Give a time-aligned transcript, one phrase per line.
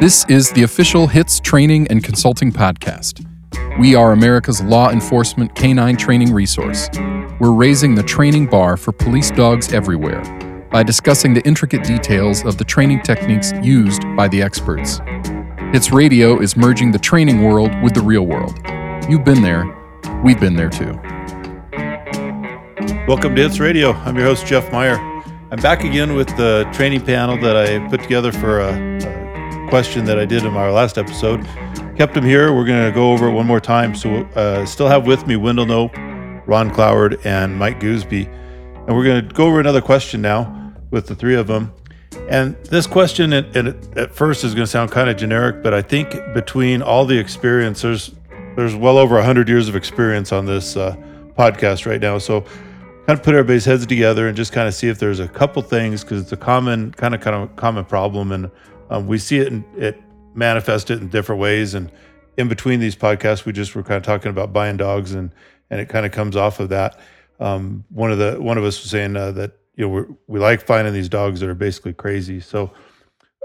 [0.00, 3.22] This is the official HITS Training and Consulting Podcast.
[3.78, 6.88] We are America's law enforcement canine training resource.
[7.38, 10.22] We're raising the training bar for police dogs everywhere
[10.72, 15.02] by discussing the intricate details of the training techniques used by the experts.
[15.74, 18.58] HITS Radio is merging the training world with the real world.
[19.06, 19.66] You've been there,
[20.24, 20.98] we've been there too.
[23.06, 23.92] Welcome to HITS Radio.
[23.92, 24.96] I'm your host, Jeff Meyer.
[25.52, 28.70] I'm back again with the training panel that I put together for a,
[29.70, 31.46] question that I did in our last episode.
[31.96, 32.52] Kept him here.
[32.52, 33.94] We're going to go over it one more time.
[33.94, 35.94] So, uh, still have with me Wendell Knope,
[36.44, 38.26] Ron Cloward, and Mike Gooseby.
[38.88, 41.72] And we're going to go over another question now with the three of them.
[42.28, 45.82] And this question, at, at first, is going to sound kind of generic, but I
[45.82, 48.10] think between all the experience, there's
[48.56, 50.96] there's well over 100 years of experience on this uh,
[51.38, 52.18] podcast right now.
[52.18, 55.28] So, kind of put everybody's heads together and just kind of see if there's a
[55.28, 58.50] couple things because it's a common kind of kind of common problem and
[58.90, 60.00] um, we see it in, it
[60.34, 61.74] manifested in different ways.
[61.74, 61.90] And
[62.36, 65.32] in between these podcasts we just were kind of talking about buying dogs and
[65.70, 66.98] and it kind of comes off of that.
[67.38, 70.40] Um, one of the one of us was saying uh, that you know we we
[70.40, 72.40] like finding these dogs that are basically crazy.
[72.40, 72.70] So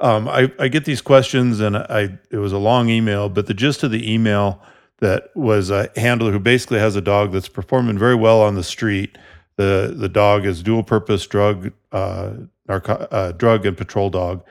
[0.01, 3.53] um, I, I get these questions and I it was a long email but the
[3.53, 4.61] gist of the email
[4.99, 8.63] that was a handler who basically has a dog that's performing very well on the
[8.63, 9.17] street.
[9.57, 12.31] The the dog is dual purpose drug uh,
[12.67, 14.43] narco- uh, drug and patrol dog.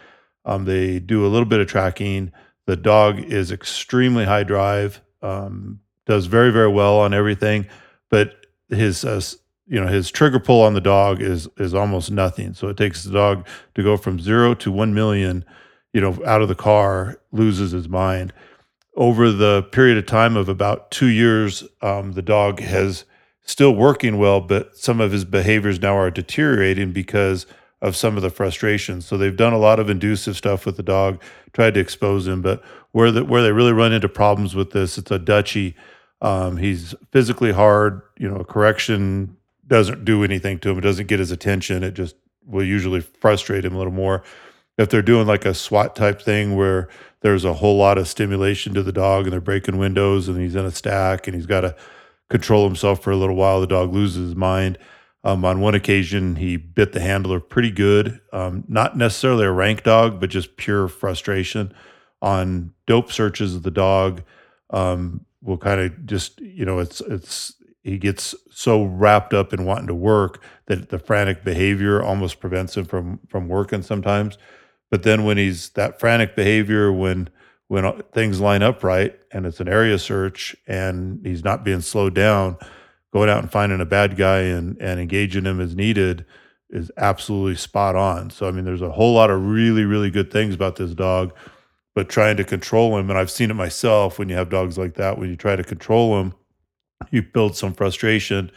[0.45, 2.33] Um, they do a little bit of tracking.
[2.67, 5.01] The dog is extremely high drive.
[5.23, 7.67] Um, does very very well on everything,
[8.11, 9.21] but his uh,
[9.67, 12.55] you know his trigger pull on the dog is is almost nothing.
[12.55, 15.45] So it takes the dog to go from zero to one million,
[15.93, 18.33] you know, out of the car, loses his mind.
[18.97, 23.05] Over the period of time of about two years, um, the dog has
[23.45, 27.47] still working well, but some of his behaviors now are deteriorating because
[27.85, 29.05] of some of the frustrations.
[29.05, 31.21] So they've done a lot of inducive stuff with the dog,
[31.53, 34.97] tried to expose him, but where the, where they really run into problems with this,
[34.97, 35.75] it's a Dutchie.
[36.23, 38.01] Um, he's physically hard.
[38.17, 39.37] You know, correction
[39.67, 40.79] doesn't do anything to him.
[40.79, 41.85] It doesn't get his attention.
[41.85, 42.17] It just
[42.47, 44.25] will usually frustrate him a little more.
[44.79, 46.89] If they're doing like a SWAT type thing where
[47.21, 50.57] there's a whole lot of stimulation to the dog and they're breaking windows and he's
[50.57, 51.77] in a stack and he's got to
[52.31, 53.61] control himself for a little while.
[53.61, 54.79] The dog loses his mind.
[55.25, 58.21] Um, on one occasion, he bit the handler pretty good.
[58.33, 61.75] Um, not necessarily a rank dog, but just pure frustration.
[62.21, 64.23] On dope searches of the dog,
[64.71, 69.65] um, will kind of just you know it's it's he gets so wrapped up in
[69.65, 74.39] wanting to work that the frantic behavior almost prevents him from from working sometimes.
[74.91, 77.29] But then when he's that frantic behavior when
[77.69, 82.15] when things line up right and it's an area search and he's not being slowed
[82.15, 82.57] down,
[83.15, 86.27] going out and finding a bad guy and, and engaging him as needed
[86.71, 88.29] is absolutely spot on.
[88.29, 91.33] So, I mean, there's a whole lot of really, really good things about this dog,
[91.95, 94.95] but trying to control him, and I've seen it myself when you have dogs like
[94.95, 96.35] that, when you try to control him,
[97.13, 98.51] you build some frustration.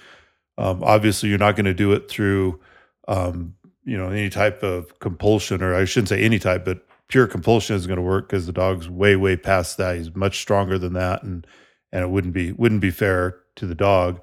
[0.57, 2.59] Um, obviously, you're not going to do it through,
[3.07, 3.53] um,
[3.85, 7.75] you know, any type of compulsion, or I shouldn't say any type, but pure compulsion
[7.75, 9.97] is going to work because the dog's way way past that.
[9.97, 11.45] He's much stronger than that, and
[11.91, 14.19] and it wouldn't be wouldn't be fair to the dog.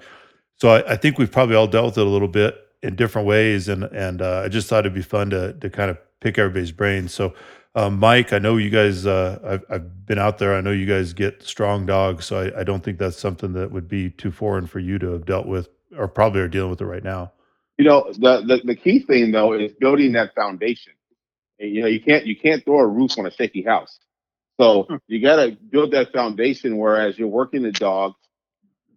[0.57, 3.27] So I, I think we've probably all dealt with it a little bit in different
[3.27, 6.39] ways, and and uh, I just thought it'd be fun to to kind of pick
[6.39, 7.13] everybody's brains.
[7.13, 7.35] So.
[7.77, 9.05] Um, Mike, I know you guys.
[9.05, 10.55] Uh, I've, I've been out there.
[10.55, 13.73] I know you guys get strong dogs, so I, I don't think that's something that
[13.73, 16.81] would be too foreign for you to have dealt with, or probably are dealing with
[16.81, 17.33] it right now.
[17.77, 20.93] You know, the, the the key thing though is building that foundation
[21.59, 23.99] you know, you can't you can't throw a roof on a shaky house.
[24.61, 26.79] So you got to build that foundation.
[26.79, 28.15] Whereas you're working the dog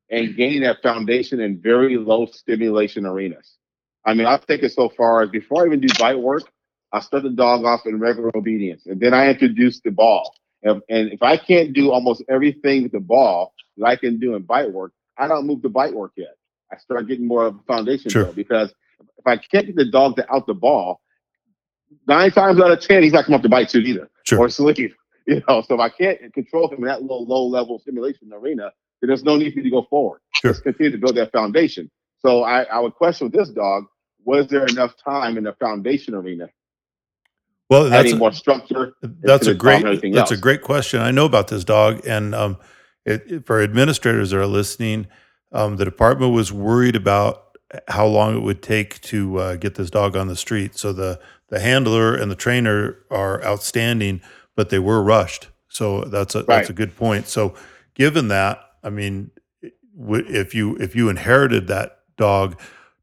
[0.10, 3.58] and gaining that foundation in very low stimulation arenas.
[4.06, 6.44] I mean, I've taken so far as before I even do bite work,
[6.94, 10.34] I start the dog off in regular obedience, and then I introduce the ball.
[10.64, 14.36] And, and if I can't do almost everything with the ball that I can do
[14.36, 16.36] in bite work, I don't move the bite work yet.
[16.72, 18.26] I start getting more of a foundation sure.
[18.26, 18.74] though, because
[19.18, 21.02] if I can't get the dog to out the ball,
[22.08, 24.40] nine times out of ten, he's not coming up to bite suit either sure.
[24.40, 24.96] or sleeve.
[25.30, 28.72] You know, so if I can't control him in that low, low level stimulation arena,
[29.02, 30.22] then there's no need for you to go forward.
[30.36, 30.52] Sure.
[30.52, 31.90] Just continue to build that foundation.
[32.20, 33.86] So I, I would question with this dog,
[34.26, 36.50] was there enough time in the foundation arena?
[37.70, 38.94] Well, that's a, more structure.
[39.02, 39.84] That's a great.
[39.84, 40.32] That's else.
[40.32, 41.02] a great question.
[41.02, 42.58] I know about this dog, and um,
[43.06, 45.08] it, it, for administrators that are listening,
[45.52, 47.58] um, the department was worried about
[47.90, 50.78] how long it would take to uh, get this dog on the street.
[50.78, 51.20] So the
[51.50, 54.22] the handler and the trainer are outstanding,
[54.56, 55.50] but they were rushed.
[55.68, 56.48] So that's a right.
[56.48, 57.28] that's a good point.
[57.28, 57.54] So
[57.96, 59.32] given that, I mean,
[59.62, 62.58] if you if you inherited that dog,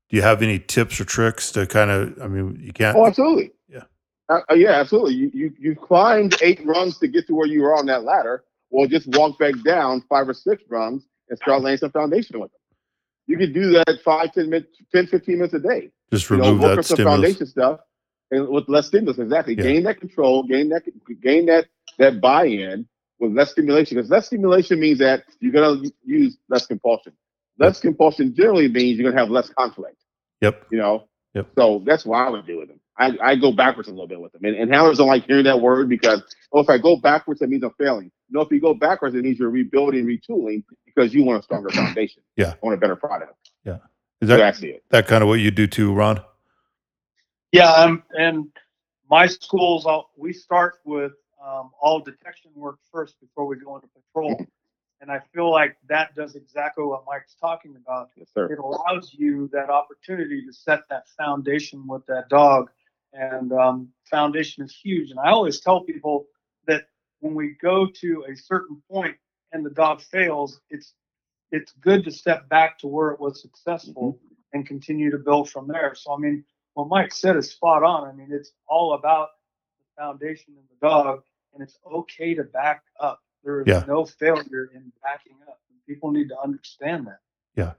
[0.08, 2.20] do you have any tips or tricks to kind of?
[2.22, 2.96] I mean, you can't.
[2.96, 3.52] Oh, absolutely.
[3.68, 3.82] Yeah.
[4.30, 5.14] Uh, uh, yeah, absolutely.
[5.14, 8.44] You, you you climbed eight rungs to get to where you were on that ladder.
[8.70, 12.50] Well, just walk back down five or six rungs and start laying some foundation with
[12.50, 12.60] them.
[13.26, 15.90] You could do that five, 10 minutes, 10, 15 minutes a day.
[16.10, 17.14] Just You know, remove that some stimulus.
[17.14, 17.80] foundation stuff
[18.30, 19.18] and with less stimulus.
[19.18, 19.54] Exactly.
[19.54, 19.64] Yeah.
[19.64, 20.82] Gain that control, gain that
[21.22, 21.66] gain that
[21.98, 22.88] that buy-in
[23.24, 23.96] with less stimulation.
[23.96, 27.12] Because less stimulation means that you're gonna use less compulsion.
[27.58, 29.96] Less compulsion generally means you're gonna have less conflict.
[30.42, 30.66] Yep.
[30.70, 31.04] You know.
[31.34, 31.48] Yep.
[31.58, 32.80] So that's what I would do with them.
[32.98, 34.44] I, I go backwards a little bit with them.
[34.44, 36.22] And, and handlers don't like hearing that word because,
[36.52, 38.12] oh, if I go backwards, that means I'm failing.
[38.30, 41.70] No, if you go backwards, it means you're rebuilding, retooling because you want a stronger
[41.72, 42.22] foundation.
[42.36, 42.52] Yeah.
[42.52, 43.34] I want a better product.
[43.64, 43.78] Yeah.
[44.20, 44.84] Is So that that's it.
[44.90, 46.20] that kind of what you do too, Ron?
[47.52, 48.46] Yeah, um, and
[49.10, 51.12] my schools, I'll, we start with
[51.44, 54.46] um, all detection work first before we go into patrol.
[55.00, 58.08] And I feel like that does exactly what Mike's talking about.
[58.16, 58.50] Yes, sir.
[58.50, 62.70] It allows you that opportunity to set that foundation with that dog.
[63.12, 65.10] And um, foundation is huge.
[65.10, 66.26] And I always tell people
[66.66, 66.84] that
[67.20, 69.16] when we go to a certain point
[69.52, 70.94] and the dog fails, it's
[71.52, 74.18] it's good to step back to where it was successful
[74.52, 75.94] and continue to build from there.
[75.94, 78.08] So I mean, what Mike said is spot on.
[78.08, 79.28] I mean, it's all about
[79.78, 81.22] the foundation and the dog,
[81.54, 83.20] and it's okay to back up.
[83.44, 83.84] There is Yeah.
[83.86, 85.60] no failure in backing up.
[85.86, 87.20] People need to understand that.
[87.56, 87.72] Yeah.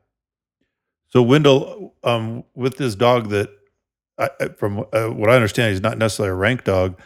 [1.09, 3.49] So Wendell, um, with this dog that,
[4.17, 6.99] I, I- from uh, what I understand, he's not necessarily a rank dog,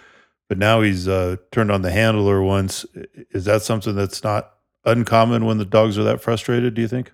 [0.48, 2.86] but now he's uh, turned on the handler once.
[3.32, 4.54] Is that something that's not
[4.86, 6.74] uncommon when the dogs are that frustrated?
[6.74, 7.12] Do you think?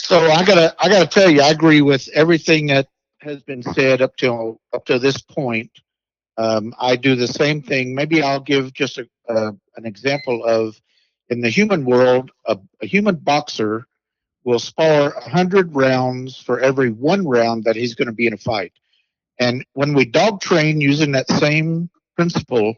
[0.00, 2.88] So I gotta, I gotta tell you, I agree with everything that
[3.20, 5.70] has been said up till up to this point.
[6.38, 7.94] Um, I do the same thing.
[7.94, 10.80] Maybe I'll give just a, uh, an example of
[11.28, 13.86] in the human world, a, a human boxer
[14.44, 18.32] will spar a hundred rounds for every one round that he's going to be in
[18.32, 18.72] a fight.
[19.40, 22.76] And when we dog train using that same principle,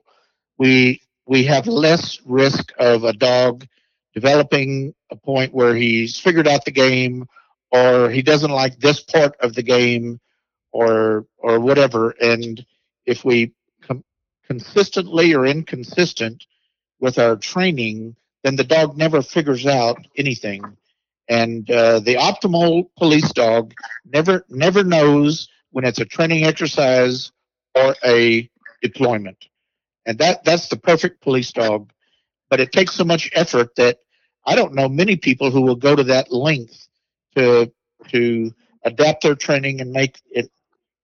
[0.59, 3.67] we we have less risk of a dog
[4.15, 7.27] developing a point where he's figured out the game
[7.71, 10.19] or he doesn't like this part of the game
[10.73, 12.65] or or whatever and
[13.07, 13.53] if we
[13.83, 14.05] com-
[14.47, 16.47] consistently or inconsistent
[17.01, 20.63] with our training then the dog never figures out anything.
[21.29, 23.75] And uh, the optimal police dog
[24.05, 27.31] never never knows when it's a training exercise
[27.75, 28.51] or a
[28.83, 29.47] deployment.
[30.07, 31.93] And that that's the perfect police dog.
[32.49, 33.99] But it takes so much effort that
[34.45, 36.89] I don't know many people who will go to that length
[37.37, 37.71] to
[38.09, 38.53] to
[38.85, 40.51] adapt their training and make it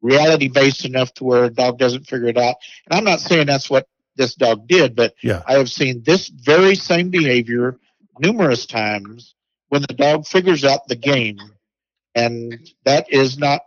[0.02, 2.56] reality based enough to where a dog doesn't figure it out.
[2.86, 5.42] And I'm not saying that's what this dog did, but Yeah.
[5.46, 7.78] I have seen this very same behavior
[8.18, 9.34] numerous times
[9.68, 11.38] when the dog figures out the game,
[12.14, 13.62] and that is not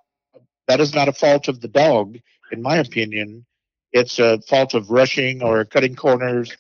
[0.68, 2.18] that is not a fault of the dog,
[2.52, 3.46] in my opinion.
[3.92, 6.56] It's a fault of rushing or cutting corners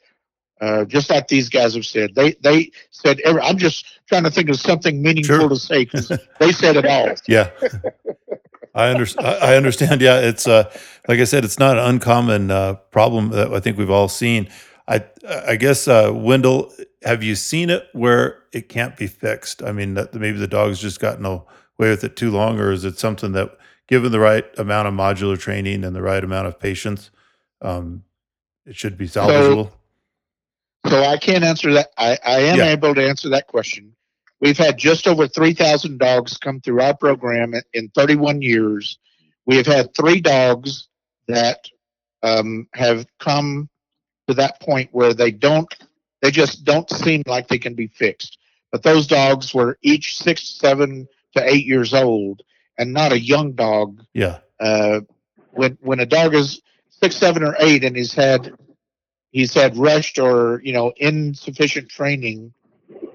[0.62, 2.13] uh, just like these guys have said.
[2.15, 5.50] They they said every, I'm just trying to think of something meaningful Sure.
[5.50, 7.13] to say 'cause they said it all.
[7.27, 7.50] Yeah.
[8.75, 9.27] I understand.
[9.27, 10.01] I understand.
[10.01, 10.71] Yeah, it's uh,
[11.07, 14.50] like I said, it's not an uncommon uh, problem that I think we've all seen.
[14.88, 15.04] I
[15.48, 16.71] I guess uh, Wendell,
[17.04, 19.63] have you seen it where it can't be fixed?
[19.63, 21.44] I mean, that maybe the dog's just gotten away
[21.80, 23.57] with it too long, or is it something that,
[23.88, 27.12] given the right amount of modular training and the right amount of patience,
[27.62, 28.04] um,
[28.65, 29.72] it should be salvageable?
[30.88, 31.91] So I can't answer that.
[31.98, 32.65] I, I am Yeah.
[32.67, 33.94] able to answer that question.
[34.41, 38.98] We've had just over 3,000 dogs come through our program in, in 31 years.
[39.46, 40.88] We have had three dogs
[41.27, 41.65] that
[42.24, 43.69] um, have come
[44.27, 45.74] to that point where they don't,
[46.22, 48.38] they just don't seem like they can be fixed.
[48.72, 52.41] But those dogs were each six, seven to eight years old
[52.79, 54.39] and not a young dog yeah.
[54.60, 55.01] uh,
[55.51, 58.53] when when a dog is six, seven, or eight, and he's had
[59.31, 62.53] he's had rushed or you know insufficient training,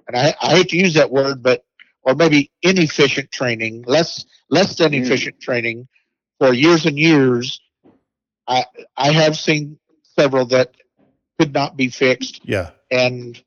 [0.08, 1.64] and I, I hate to use that word, but
[2.02, 5.02] or maybe inefficient training, less less than Mm.
[5.02, 5.88] efficient training
[6.38, 7.60] for years and years.
[8.46, 8.64] I
[8.96, 9.78] I have seen
[10.18, 10.74] several that
[11.38, 12.70] could not be fixed, Yeah.
[12.90, 13.42] and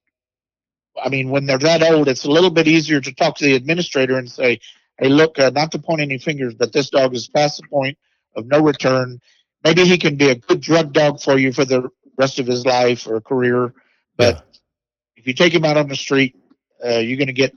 [1.03, 3.55] I mean, when they're that old, it's a little bit easier to talk to the
[3.55, 4.59] administrator and say,
[4.99, 7.97] "Hey, look, uh, not to point any fingers, but this dog is past the point
[8.35, 9.19] of no return.
[9.63, 12.65] Maybe he can be a good drug dog for you for the rest of his
[12.65, 13.73] life or career,
[14.17, 14.41] but Yeah.
[15.17, 16.35] if you take him out on the street,
[16.85, 17.55] uh, you're going to get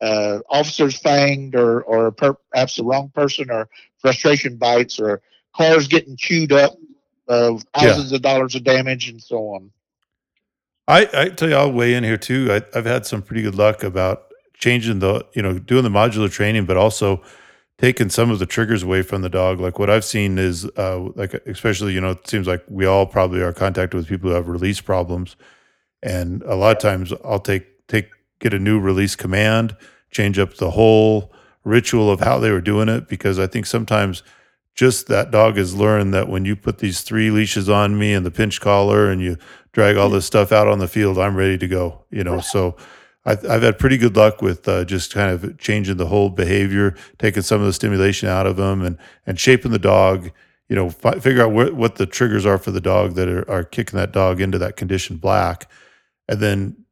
[0.00, 5.22] uh, officers fanged or or perhaps the wrong person or frustration bites or
[5.56, 6.74] cars getting chewed up,
[7.28, 9.70] uh, thousands of dollars of damage and so on."
[10.88, 12.48] I, I tell you, I'll weigh in here too.
[12.50, 16.30] I, I've had some pretty good luck about changing the, you know, doing the modular
[16.30, 17.22] training, but also
[17.78, 19.60] taking some of the triggers away from the dog.
[19.60, 23.06] Like what I've seen is, uh, like especially you know, it seems like we all
[23.06, 25.36] probably are contacted with people who have release problems,
[26.02, 28.10] and a lot of times I'll take take
[28.40, 29.76] get a new release command,
[30.10, 31.32] change up the whole
[31.64, 34.22] ritual of how they were doing it because I think sometimes
[34.74, 38.24] just that dog has learned that when you put these three leashes on me and
[38.24, 39.36] the pinch collar and you
[39.72, 42.04] drag all this stuff out on the field, I'm ready to go.
[42.10, 42.76] You know, so
[43.24, 46.94] I've, I've had pretty good luck with uh, just kind of changing the whole behavior,
[47.18, 50.30] taking some of the stimulation out of them, and and shaping the dog.
[50.68, 53.50] You know, fi- figure out what what the triggers are for the dog that are,
[53.50, 55.70] are kicking that dog into that condition black,
[56.28, 56.85] and then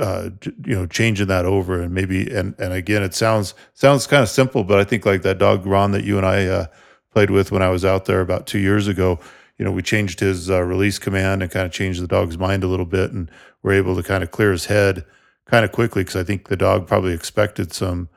[0.00, 0.30] uh,
[0.64, 4.28] you know changing that over and maybe and and again it sounds sounds kind of
[4.28, 6.66] simple, but I think like that dog Ron that you and I uh,
[7.12, 9.18] played with when I was out there about two years ago.
[9.58, 12.64] You know, we changed his uh, release command and kind of changed the dog's mind
[12.64, 13.30] a little bit, and
[13.62, 15.04] we're able to kind of clear his head
[15.44, 18.08] kind of quickly because I think the dog probably expected some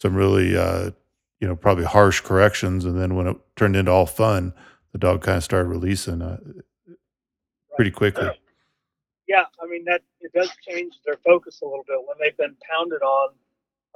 [0.00, 0.90] some really uh,
[1.40, 4.52] you know probably harsh corrections, and then when it turned into all fun,
[4.92, 6.38] the dog kind of started releasing uh,
[7.74, 8.28] pretty quickly.
[9.32, 12.54] Yeah, I mean that it does change their focus a little bit when they've been
[12.68, 13.30] pounded on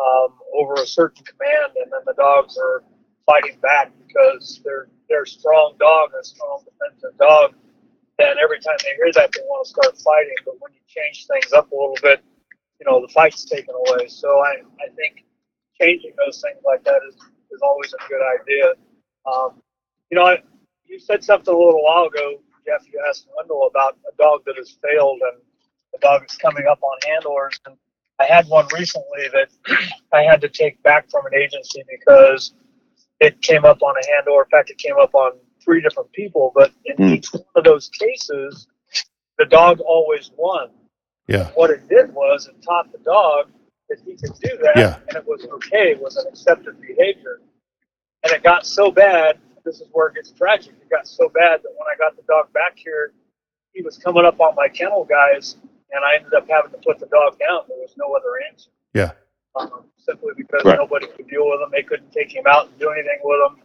[0.00, 2.85] um, over a certain command, and then the dogs are
[3.26, 7.52] fighting back because they're they're a strong dog, a strong defensive dog.
[8.19, 10.40] And every time they hear that, they want to start fighting.
[10.47, 12.25] But when you change things up a little bit,
[12.81, 14.09] you know the fight's taken away.
[14.09, 15.25] So I I think
[15.81, 17.14] changing those things like that is
[17.52, 18.73] is always a good idea.
[19.26, 19.61] Um,
[20.11, 20.43] you know, I,
[20.87, 22.82] you said something a little while ago, Jeff.
[22.92, 25.42] You asked Wendell about a dog that has failed and
[25.92, 27.58] the dog is coming up on handlers.
[27.66, 27.76] And
[28.18, 29.49] I had one recently that
[30.12, 32.54] I had to take back from an agency because
[33.20, 34.42] it came up on a handler.
[34.42, 35.32] In fact, it came up on
[35.64, 36.52] three different people.
[36.54, 37.14] But in Hmm.
[37.14, 38.66] each one of those cases,
[39.38, 40.70] the dog always won.
[41.28, 43.50] Yeah, What it did was it taught the dog
[43.88, 44.99] that he could do that Yeah.
[45.08, 47.40] and it was okay, it was an accepted behavior.
[48.23, 50.73] And it got so bad, this is where it gets tragic.
[50.80, 53.12] It got so bad that when I got the dog back here,
[53.75, 55.56] he was coming up on my kennel guys,
[55.92, 57.62] and I ended up having to put the dog down.
[57.68, 58.70] There was no other answer.
[58.94, 59.11] yeah,
[59.56, 60.78] Um, simply because Right.
[60.78, 61.70] nobody could deal with him.
[61.70, 63.62] They couldn't take him out and do anything with him.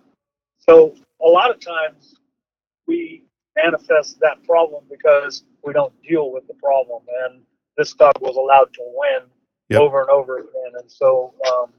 [0.58, 2.16] So a lot of times
[2.88, 3.24] we
[3.56, 7.04] manifest that problem because we don't deal with the problem.
[7.26, 7.44] And
[7.78, 9.30] this dog was allowed to win
[9.70, 9.82] Yep.
[9.82, 10.74] over and over again.
[10.80, 11.74] And so, um,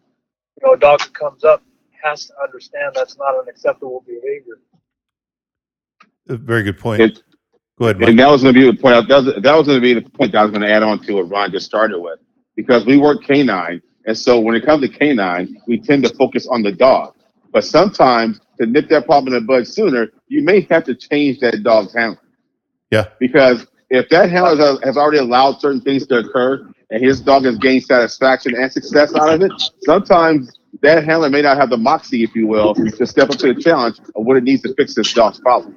[0.60, 1.62] you know, a dog that comes up
[2.02, 4.58] has to understand that's not an acceptable behavior.
[6.28, 7.00] a very good point.
[7.02, 7.22] It-
[7.78, 8.10] Go ahead, Mike.
[8.10, 9.08] And that was going to be the point.
[9.08, 10.82] That was, that was going to be the point that I was going to add
[10.82, 12.18] on to what Ron just started with,
[12.54, 16.46] because we work canine, and so when it comes to canine, we tend to focus
[16.46, 17.14] on the dog.
[17.50, 21.40] But sometimes to nip that problem in the bud sooner, you may have to change
[21.40, 22.20] that dog's handler.
[22.90, 23.06] Yeah.
[23.18, 27.46] Because if that handler has- has already allowed certain things to occur, and his dog
[27.46, 30.52] has gained satisfaction and success out of it, sometimes
[30.82, 33.60] that handler may not have the moxie, if you will, to step up to the
[33.60, 35.76] challenge of what it needs to fix this dog's problem.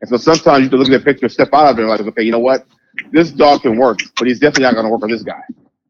[0.00, 1.90] And so sometimes you have to look at that picture, step out of it, and
[1.90, 2.66] like, okay, you know what?
[3.12, 5.40] This dog can work, but he's definitely not going to work for this guy.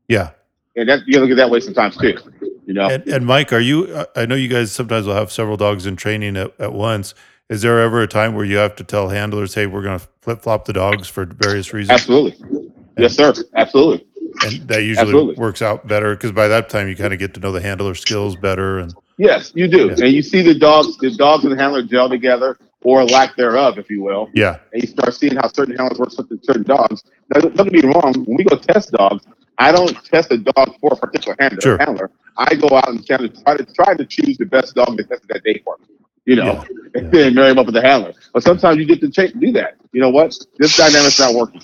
[0.08, 0.30] Yeah,
[0.76, 2.18] And that you look at that way sometimes too.
[2.66, 4.04] You know, and, and Mike, are you?
[4.16, 7.14] I know you guys sometimes will have several dogs in training at, at once.
[7.48, 10.06] Is there ever a time where you have to tell handlers, "Hey, we're going to
[10.20, 12.00] flip flop the dogs for various reasons"?
[12.00, 12.70] absolutely.
[12.98, 13.32] Yes, sir.
[13.54, 14.07] Absolutely.
[14.44, 15.34] And that usually Absolutely.
[15.36, 17.94] works out better because by that time you kind of get to know the handler
[17.94, 18.78] skills better.
[18.78, 19.86] And Yes, you do.
[19.96, 20.04] Yeah.
[20.04, 23.76] And you see the dogs, the dogs and the handler gel together, or lack thereof,
[23.78, 24.30] if you will.
[24.34, 27.02] yeah, and you start seeing how certain handlers work with certain dogs.
[27.34, 28.14] Now, don't get me wrong.
[28.26, 29.24] When we go test dogs,
[29.58, 31.60] I don't test a dog for a particular handler.
[31.60, 31.78] Sure.
[31.78, 32.10] handler.
[32.36, 33.28] I go out and try to
[33.74, 35.96] try to choose the best dog to test that day for me.
[36.26, 36.64] You know, Yeah,
[37.00, 38.12] and then marry him up with the handler.
[38.32, 39.74] But sometimes you get to do that.
[39.92, 40.36] You know what?
[40.58, 41.62] This dynamic's not working.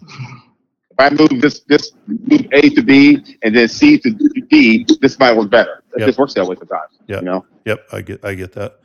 [0.98, 5.18] If I move this this move A to B and then C to D, this
[5.18, 5.82] might work better.
[5.94, 6.08] It Yep.
[6.08, 6.90] just works that way sometimes.
[7.08, 7.20] Yep.
[7.20, 7.46] You know.
[7.64, 8.78] Yep, I get I get that.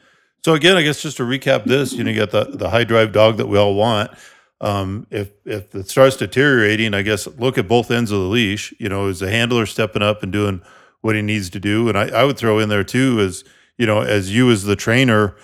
[0.43, 2.83] So again, I guess just to recap this, you know, you got the the high
[2.83, 4.11] drive dog that we all want.
[4.61, 8.73] Um, if if it starts deteriorating, I guess look at both ends of the leash.
[8.79, 10.61] You know, is the handler stepping up and doing
[11.01, 11.89] what he needs to do?
[11.89, 13.43] And I, I would throw in there too, as
[13.77, 15.35] you know, as you as the trainer,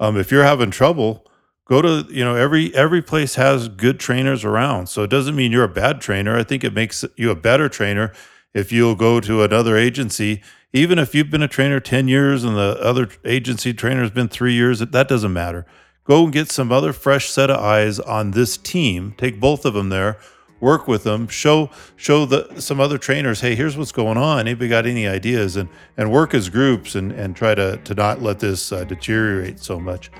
[0.00, 1.26] um, if you're having trouble,
[1.64, 4.88] go to you know every every place has good trainers around.
[4.88, 6.36] So it doesn't mean you're a bad trainer.
[6.36, 8.12] I think it makes you a better trainer
[8.52, 10.42] if you'll go to another agency
[10.74, 14.28] even if you've been a trainer 10 years and the other agency trainer has been
[14.28, 15.64] three years, that doesn't matter.
[16.02, 19.14] Go and get some other fresh set of eyes on this team.
[19.16, 20.18] Take both of them there,
[20.58, 24.40] work with them, show show the some other trainers, hey, here's what's going on.
[24.40, 25.56] Anybody got any ideas?
[25.56, 29.60] And and work as groups and and try to to not let this uh, deteriorate
[29.60, 30.10] so much.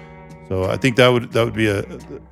[0.48, 1.80] So I think that would that would be a,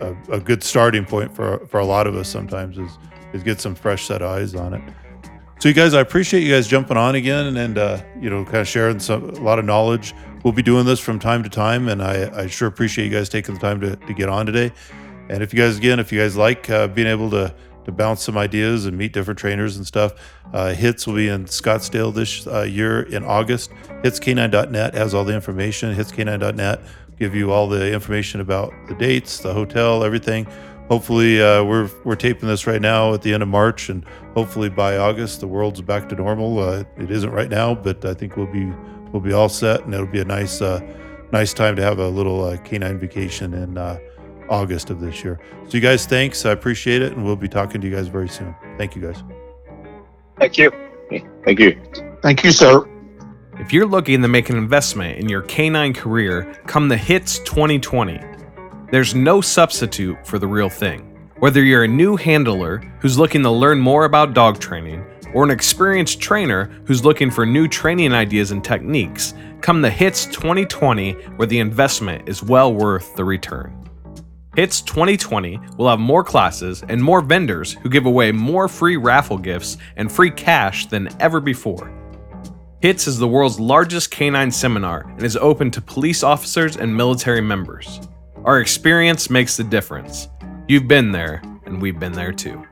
[0.01, 2.99] a a good starting point for for a lot of us sometimes is
[3.33, 4.83] is get some fresh set of eyes on it.
[5.63, 8.57] So, you guys, I appreciate you guys jumping on again and, uh, you know, kind
[8.57, 10.13] of sharing some a lot of knowledge.
[10.43, 13.29] We'll be doing this from time to time, and I, I sure appreciate you guys
[13.29, 14.73] taking the time to, to get on today.
[15.29, 17.55] And if you guys, again, if you guys like uh, being able to
[17.85, 20.15] to bounce some ideas and meet different trainers and stuff,
[20.53, 23.71] uh, HITS will be in Scottsdale this uh, year in August.
[24.03, 25.95] HitsK9.net has all the information.
[25.95, 26.81] HitsK9.net
[27.19, 30.47] give you all the information about the dates, the hotel, everything.
[30.89, 34.05] Hopefully, uh, we're we're taping this right now at the end of March, and
[34.35, 36.59] hopefully by August the world's back to normal.
[36.59, 38.71] Uh, it isn't right now, but I think we'll be
[39.13, 40.81] we'll be all set, and it'll be a nice uh,
[41.33, 43.99] nice time to have a little uh, canine vacation in uh,
[44.49, 45.41] August of this year.
[45.65, 46.45] So, you guys, thanks.
[46.45, 48.55] I appreciate it, and we'll be talking to you guys very soon.
[48.77, 49.23] Thank you, guys.
[50.39, 50.71] Thank you.
[51.45, 51.81] Thank you.
[52.23, 52.87] Thank you, sir.
[53.63, 58.21] If you're looking to make an investment in your canine career, come the HITS 2020.
[58.91, 61.17] There's no substitute for the real thing.
[61.39, 65.53] Whether you're a new handler who's looking to learn more about dog training, or an
[65.53, 71.47] experienced trainer who's looking for new training ideas and techniques, come the HITS 2020 where
[71.47, 73.89] the investment is well worth the return.
[74.57, 79.39] HITS 2020 will have more classes and more vendors who give away more free raffle
[79.39, 82.02] gifts and free cash than ever before.
[82.83, 87.41] HITS is the world's largest canine seminar and is open to police officers and military
[87.41, 88.01] members.
[88.45, 90.27] Our experience makes the difference.
[90.67, 92.67] You've been there, and we've been there too.